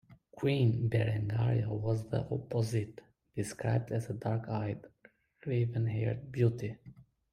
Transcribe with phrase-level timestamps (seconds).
[0.31, 3.01] Queen Berengaria was the opposite,
[3.35, 4.83] described as a dark-eyed,
[5.45, 6.75] raven-haired beauty.